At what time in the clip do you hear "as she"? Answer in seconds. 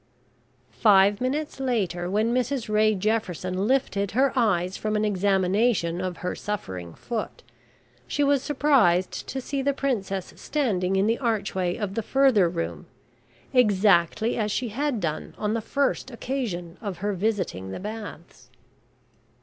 14.39-14.69